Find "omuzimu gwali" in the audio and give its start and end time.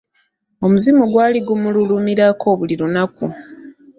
0.65-1.39